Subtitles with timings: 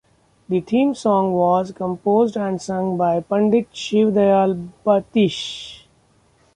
[0.49, 5.83] The theme song was composed and sung by Pandit Shiv Dayal Batish.